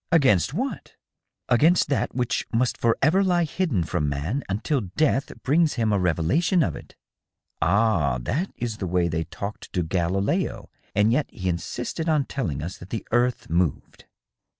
[0.11, 0.95] Against what?""
[1.47, 6.63] Against that which must forever lie hidden from man until death brings him a revelation
[6.63, 6.95] of it.""
[7.61, 12.63] Ah, that is the way they talked to Galileo, and yet he insisted on telling
[12.63, 14.05] us that the earth moved."